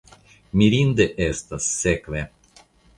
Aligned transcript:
Mirinde 0.61 1.07
estas, 1.27 1.71
sekve. 1.77 2.29